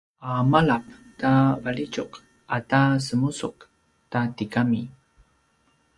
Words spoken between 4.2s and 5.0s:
tigami